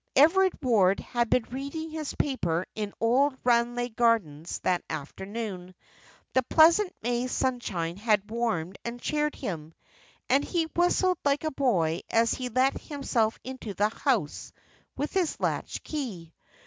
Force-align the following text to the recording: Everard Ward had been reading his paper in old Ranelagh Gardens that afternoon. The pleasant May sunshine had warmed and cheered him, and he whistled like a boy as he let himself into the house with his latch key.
Everard 0.15 0.53
Ward 0.63 0.99
had 0.99 1.29
been 1.29 1.43
reading 1.51 1.91
his 1.91 2.15
paper 2.15 2.65
in 2.73 2.91
old 2.99 3.37
Ranelagh 3.43 3.95
Gardens 3.95 4.57
that 4.61 4.81
afternoon. 4.89 5.75
The 6.33 6.41
pleasant 6.41 6.91
May 7.03 7.27
sunshine 7.27 7.97
had 7.97 8.31
warmed 8.31 8.79
and 8.83 8.99
cheered 8.99 9.35
him, 9.35 9.75
and 10.27 10.43
he 10.43 10.63
whistled 10.75 11.19
like 11.23 11.43
a 11.43 11.51
boy 11.51 11.99
as 12.09 12.33
he 12.33 12.49
let 12.49 12.81
himself 12.81 13.37
into 13.43 13.75
the 13.75 13.89
house 13.89 14.51
with 14.97 15.13
his 15.13 15.39
latch 15.39 15.83
key. 15.83 16.33